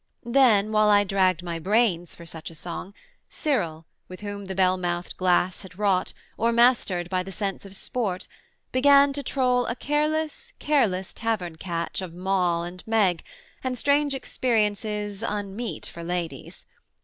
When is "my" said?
1.43-1.59